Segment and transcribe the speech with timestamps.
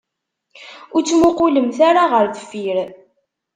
[0.95, 2.77] Ur ttmuqqulemt ara ɣer deffir.